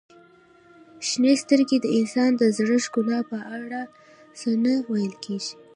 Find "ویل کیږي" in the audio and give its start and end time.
4.91-5.53